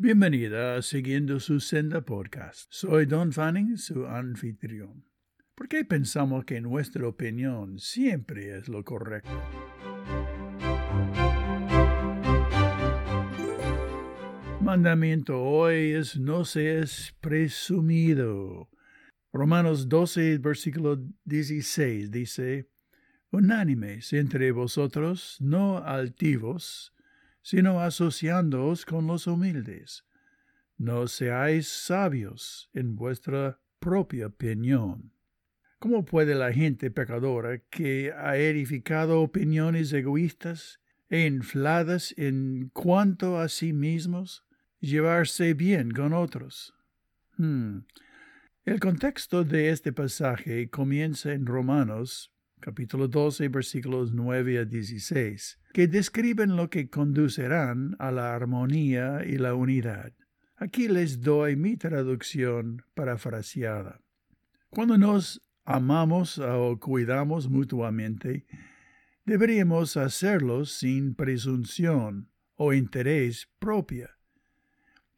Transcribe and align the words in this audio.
Bienvenida 0.00 0.76
a 0.76 0.82
Siguiendo 0.82 1.40
su 1.40 1.58
Senda 1.58 2.02
Podcast. 2.02 2.68
Soy 2.70 3.04
Don 3.04 3.32
Fanning, 3.32 3.76
su 3.78 4.06
anfitrión. 4.06 5.04
¿Por 5.56 5.66
qué 5.66 5.84
pensamos 5.84 6.44
que 6.44 6.60
nuestra 6.60 7.08
opinión 7.08 7.80
siempre 7.80 8.56
es 8.56 8.68
lo 8.68 8.84
correcto? 8.84 9.28
Mandamiento 14.60 15.42
hoy 15.42 15.90
es 15.90 16.16
no 16.16 16.44
seas 16.44 17.12
presumido. 17.20 18.70
Romanos 19.32 19.88
12, 19.88 20.38
versículo 20.38 21.02
16 21.24 22.12
dice, 22.12 22.70
Unánimes 23.32 24.12
entre 24.12 24.52
vosotros, 24.52 25.38
no 25.40 25.78
altivos, 25.78 26.94
sino 27.42 27.80
asociándoos 27.80 28.84
con 28.84 29.06
los 29.06 29.26
humildes. 29.26 30.04
No 30.76 31.08
seáis 31.08 31.68
sabios 31.68 32.70
en 32.72 32.94
vuestra 32.94 33.60
propia 33.78 34.28
opinión. 34.28 35.12
¿Cómo 35.78 36.04
puede 36.04 36.34
la 36.34 36.52
gente 36.52 36.90
pecadora 36.90 37.58
que 37.70 38.12
ha 38.12 38.36
edificado 38.36 39.20
opiniones 39.20 39.92
egoístas 39.92 40.80
e 41.08 41.26
infladas 41.26 42.14
en 42.16 42.70
cuanto 42.72 43.38
a 43.38 43.48
sí 43.48 43.72
mismos 43.72 44.44
llevarse 44.80 45.54
bien 45.54 45.90
con 45.90 46.12
otros? 46.12 46.74
Hmm. 47.36 47.80
El 48.64 48.80
contexto 48.80 49.44
de 49.44 49.70
este 49.70 49.92
pasaje 49.92 50.68
comienza 50.68 51.32
en 51.32 51.46
Romanos 51.46 52.32
capítulo 52.60 53.08
12, 53.08 53.48
versículos 53.48 54.12
9 54.12 54.58
a 54.58 54.64
16, 54.64 55.58
que 55.72 55.88
describen 55.88 56.56
lo 56.56 56.68
que 56.70 56.88
conducirán 56.88 57.96
a 57.98 58.10
la 58.10 58.34
armonía 58.34 59.24
y 59.24 59.38
la 59.38 59.54
unidad. 59.54 60.12
Aquí 60.56 60.88
les 60.88 61.20
doy 61.20 61.56
mi 61.56 61.76
traducción 61.76 62.82
parafraseada. 62.94 64.00
Cuando 64.70 64.98
nos 64.98 65.40
amamos 65.64 66.38
o 66.38 66.78
cuidamos 66.80 67.48
mutuamente, 67.48 68.46
deberíamos 69.24 69.96
hacerlo 69.96 70.64
sin 70.64 71.14
presunción 71.14 72.28
o 72.56 72.72
interés 72.72 73.48
propia. 73.58 74.16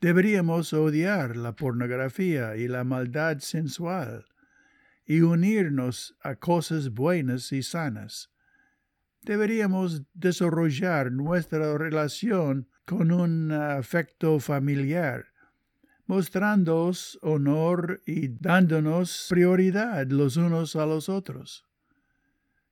Deberíamos 0.01 0.73
odiar 0.73 1.37
la 1.37 1.57
pornografía 1.57 2.57
y 2.57 2.69
la 2.69 2.85
maldad 2.85 3.39
sensual 3.39 4.30
y 5.11 5.23
unirnos 5.23 6.17
a 6.23 6.37
cosas 6.37 6.91
buenas 6.91 7.51
y 7.51 7.65
sanas. 7.65 8.31
Deberíamos 9.23 10.05
desarrollar 10.15 11.11
nuestra 11.11 11.77
relación 11.77 12.69
con 12.85 13.11
un 13.11 13.51
afecto 13.51 14.39
familiar, 14.39 15.25
mostrándoos 16.07 17.19
honor 17.23 18.01
y 18.07 18.29
dándonos 18.29 19.27
prioridad 19.29 20.07
los 20.07 20.37
unos 20.37 20.77
a 20.77 20.87
los 20.87 21.09
otros. 21.09 21.67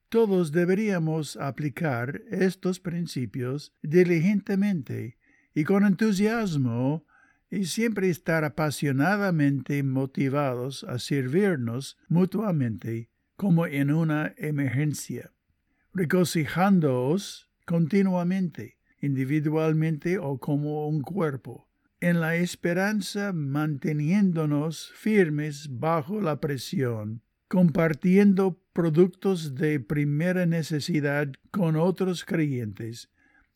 Todos 0.09 0.53
deberíamos 0.53 1.36
aplicar 1.39 2.22
estos 2.31 2.78
principios 2.78 3.75
diligentemente 3.83 5.19
y 5.55 5.64
con 5.64 5.84
entusiasmo 5.84 7.05
y 7.50 7.64
siempre 7.64 8.10
estar 8.10 8.44
apasionadamente 8.44 9.82
motivados 9.82 10.84
a 10.84 10.98
servirnos 10.98 11.96
mutuamente 12.08 13.08
como 13.36 13.66
en 13.66 13.91
una 13.91 14.34
emergencia, 14.36 15.32
regocijándoos 15.94 17.48
continuamente, 17.64 18.76
individualmente 19.00 20.19
o 20.19 20.38
como 20.38 20.88
un 20.88 21.02
cuerpo, 21.02 21.69
en 22.00 22.20
la 22.20 22.36
esperanza 22.36 23.32
manteniéndonos 23.32 24.92
firmes 24.94 25.69
bajo 25.70 26.20
la 26.20 26.41
presión, 26.41 27.22
compartiendo 27.48 28.60
productos 28.72 29.54
de 29.54 29.80
primera 29.80 30.44
necesidad 30.44 31.32
con 31.50 31.76
otros 31.76 32.25
creyentes, 32.25 33.10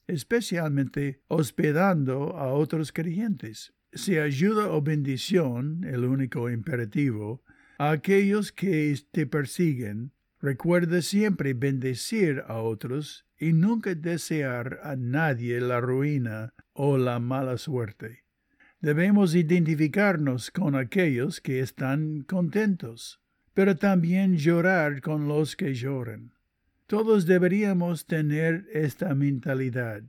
especialmente 0.06 1.22
hospedando 1.28 2.36
a 2.36 2.52
otros 2.52 2.91
creyentes 2.92 3.75
si 3.94 4.19
ayuda 4.19 4.70
o 4.70 4.80
bendición, 4.80 5.84
el 5.84 6.04
único 6.04 6.50
imperativo, 6.50 7.42
a 7.78 7.91
aquellos 7.91 8.53
que 8.53 8.97
te 9.10 9.26
persiguen, 9.26 10.12
recuerda 10.41 11.03
siempre 11.03 11.54
bendecir 11.54 12.42
a 12.47 12.58
otros 12.58 13.26
y 13.38 13.52
nunca 13.52 13.94
desear 13.94 14.81
a 14.82 14.97
nadie 14.97 15.60
la 15.60 15.81
ruina 15.81 16.54
o 16.72 16.97
la 16.97 17.19
mala 17.19 17.58
suerte. 17.58 18.25
Debemos 18.81 19.34
identificarnos 19.34 20.50
con 20.50 20.75
aquellos 20.75 21.41
que 21.41 21.60
están 21.60 22.22
contentos, 22.22 23.20
pero 23.54 23.76
también 23.76 24.36
llorar 24.36 25.00
con 25.00 25.28
los 25.28 25.54
que 25.54 25.75
lloran. 25.75 26.32
Todos 26.86 27.26
deberíamos 27.26 28.06
tener 28.06 28.66
esta 28.72 29.14
mentalidad 29.14 30.02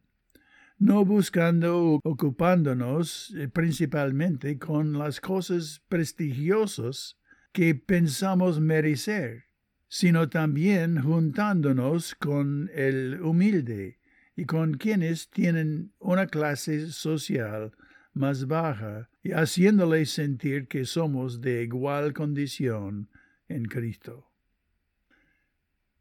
no 0.84 1.06
buscando 1.06 2.02
ocupándonos 2.04 3.34
eh, 3.38 3.48
principalmente 3.48 4.60
con 4.60 5.00
las 5.00 5.22
cosas 5.22 5.82
prestigiosas 5.88 7.18
que 7.54 7.74
pensamos 7.74 8.60
merecer, 8.60 9.46
sino 9.88 10.28
también 10.28 11.02
juntándonos 11.02 12.16
con 12.16 12.70
el 12.76 13.22
humilde 13.22 14.00
y 14.36 14.44
con 14.44 14.74
quienes 14.74 15.30
tienen 15.30 15.94
una 16.00 16.28
clase 16.28 16.92
social 16.92 17.72
más 18.14 18.48
baja 18.48 19.10
y 19.24 19.32
haciéndoles 19.32 20.12
sentir 20.12 20.68
que 20.68 20.84
somos 20.84 21.40
de 21.40 21.64
igual 21.64 22.12
condición 22.12 23.10
en 23.48 23.66
Cristo. 23.66 24.30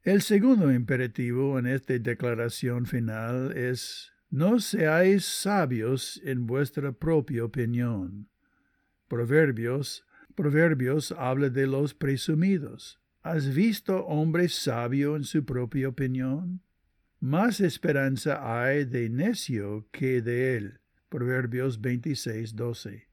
El 0.03 0.22
segundo 0.22 0.72
imperativo 0.72 1.56
en 1.60 1.69
esta 1.69 1.97
declaración 2.00 2.87
final 2.87 3.56
es 3.56 4.12
no 4.32 4.60
seáis 4.60 5.26
sabios 5.26 6.19
en 6.25 6.47
vuestra 6.47 6.91
propia 6.93 7.44
opinión. 7.44 8.28
Proverbios, 9.06 10.06
Proverbios 10.34 11.12
habla 11.12 11.50
de 11.50 11.66
los 11.66 11.93
presumidos. 11.93 12.98
¿Has 13.22 13.54
visto 13.54 14.06
hombre 14.06 14.48
sabio 14.48 15.16
en 15.16 15.25
su 15.25 15.44
propia 15.44 15.91
opinión? 15.91 16.62
Más 17.21 17.60
esperanza 17.60 18.41
hay 18.41 18.87
de 18.87 19.10
necio 19.10 19.87
que 19.92 20.22
de 20.22 20.56
él. 20.56 20.81
Proverbios 21.10 21.82
26, 21.82 22.56
12. 22.56 23.09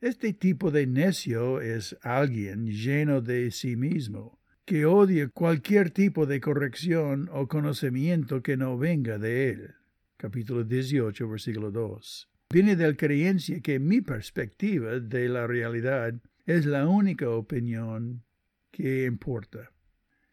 Este 0.00 0.32
tipo 0.32 0.70
de 0.70 0.86
necio 0.86 1.60
es 1.60 1.96
alguien 2.02 2.68
lleno 2.68 3.20
de 3.20 3.50
sí 3.50 3.74
mismo, 3.74 4.38
que 4.64 4.86
odia 4.86 5.26
cualquier 5.26 5.90
tipo 5.90 6.24
de 6.24 6.40
corrección 6.40 7.28
o 7.32 7.48
conocimiento 7.48 8.44
que 8.44 8.56
no 8.56 8.78
venga 8.78 9.18
de 9.18 9.50
él 9.50 9.74
capítulo 10.16 10.64
18, 10.64 11.28
versículo 11.28 11.70
2. 11.70 12.28
Viene 12.50 12.76
de 12.76 12.88
la 12.88 12.96
creencia 12.96 13.60
que 13.60 13.78
mi 13.78 14.00
perspectiva 14.00 15.00
de 15.00 15.28
la 15.28 15.46
realidad 15.46 16.14
es 16.46 16.66
la 16.66 16.86
única 16.86 17.28
opinión 17.30 18.24
que 18.70 19.06
importa. 19.06 19.72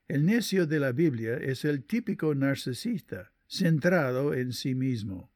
El 0.07 0.25
necio 0.25 0.67
de 0.67 0.79
la 0.79 0.91
Biblia 0.91 1.35
es 1.37 1.63
el 1.63 1.85
típico 1.85 2.35
narcisista, 2.35 3.31
centrado 3.47 4.33
en 4.33 4.51
sí 4.51 4.75
mismo. 4.75 5.31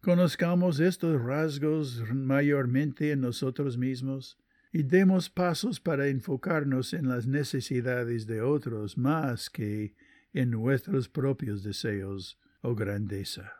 Conozcamos 0.00 0.80
estos 0.80 1.20
rasgos 1.20 2.02
mayormente 2.12 3.10
en 3.10 3.20
nosotros 3.20 3.76
mismos 3.76 4.38
y 4.72 4.84
demos 4.84 5.28
pasos 5.28 5.80
para 5.80 6.08
enfocarnos 6.08 6.94
en 6.94 7.08
las 7.08 7.26
necesidades 7.26 8.26
de 8.26 8.40
otros 8.40 8.96
más 8.96 9.50
que 9.50 9.94
en 10.32 10.50
nuestros 10.52 11.08
propios 11.08 11.62
deseos 11.62 12.38
o 12.62 12.74
grandeza. 12.74 13.59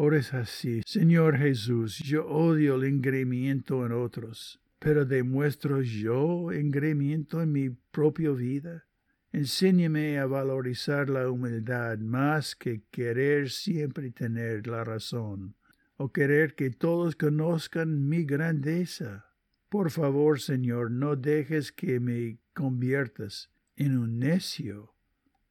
Ores 0.00 0.32
así, 0.32 0.80
Señor 0.86 1.38
Jesús, 1.38 1.98
yo 1.98 2.24
odio 2.28 2.76
el 2.76 2.84
engreimiento 2.84 3.84
en 3.84 3.90
otros, 3.90 4.60
pero 4.78 5.04
demuestro 5.04 5.82
yo 5.82 6.52
engreimiento 6.52 7.42
en 7.42 7.50
mi 7.50 7.70
propia 7.70 8.30
vida. 8.30 8.86
Enséñame 9.32 10.20
a 10.20 10.26
valorizar 10.26 11.10
la 11.10 11.28
humildad 11.28 11.98
más 11.98 12.54
que 12.54 12.84
querer 12.92 13.50
siempre 13.50 14.12
tener 14.12 14.68
la 14.68 14.84
razón, 14.84 15.56
o 15.96 16.12
querer 16.12 16.54
que 16.54 16.70
todos 16.70 17.16
conozcan 17.16 18.08
mi 18.08 18.22
grandeza. 18.22 19.26
Por 19.68 19.90
favor, 19.90 20.40
Señor, 20.40 20.92
no 20.92 21.16
dejes 21.16 21.72
que 21.72 21.98
me 21.98 22.38
conviertas 22.54 23.50
en 23.74 23.98
un 23.98 24.20
necio 24.20 24.94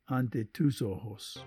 ante 0.05 0.45
tus 0.45 0.81
ojos. 0.81 1.45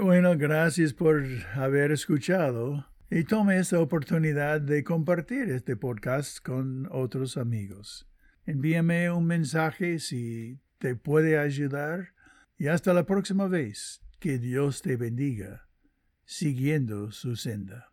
Bueno, 0.00 0.36
gracias 0.38 0.94
por 0.94 1.24
haber 1.54 1.92
escuchado 1.92 2.86
y 3.10 3.24
tome 3.24 3.58
esta 3.58 3.80
oportunidad 3.80 4.60
de 4.60 4.84
compartir 4.84 5.50
este 5.50 5.76
podcast 5.76 6.38
con 6.38 6.88
otros 6.90 7.36
amigos. 7.36 8.08
Envíame 8.46 9.10
un 9.10 9.26
mensaje 9.26 9.98
si 9.98 10.60
te 10.78 10.94
puede 10.94 11.38
ayudar 11.38 12.14
y 12.56 12.68
hasta 12.68 12.94
la 12.94 13.04
próxima 13.04 13.48
vez. 13.48 14.00
Que 14.18 14.38
Dios 14.38 14.82
te 14.82 14.96
bendiga, 14.96 15.68
siguiendo 16.24 17.10
su 17.10 17.34
senda. 17.34 17.91